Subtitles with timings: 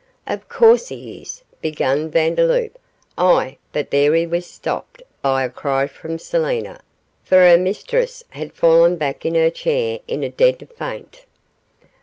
[0.25, 2.75] 'Of course he is,' began Vandeloup;
[3.19, 6.81] 'I' but here he was stopped by a cry from Selina,
[7.23, 11.25] for her mistress had fallen back in her chair in a dead faint.